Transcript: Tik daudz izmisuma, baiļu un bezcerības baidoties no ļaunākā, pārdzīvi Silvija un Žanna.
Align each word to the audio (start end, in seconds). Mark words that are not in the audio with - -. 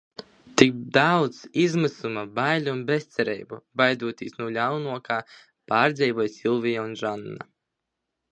Tik 0.59 0.77
daudz 0.93 1.41
izmisuma, 1.63 2.23
baiļu 2.39 2.71
un 2.77 2.79
bezcerības 2.87 3.61
baidoties 3.81 4.39
no 4.39 4.47
ļaunākā, 4.55 5.17
pārdzīvi 5.73 6.27
Silvija 6.39 6.87
un 6.89 6.97
Žanna. 7.03 7.49